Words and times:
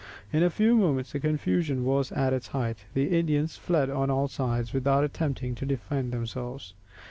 In 0.33 0.41
a 0.41 0.49
few 0.49 0.73
moments 0.75 1.11
the 1.11 1.19
confusion 1.19 1.85
was 1.85 2.11
at 2.11 2.33
its 2.33 2.47
height. 2.47 2.85
The 2.95 3.15
Indians 3.15 3.55
fled 3.57 3.91
on 3.91 4.09
all 4.09 4.27
sides, 4.27 4.73
without 4.73 5.03
attempting 5.03 5.53
to 5.53 5.65
defend 5.67 6.11
themselves. 6.11 6.73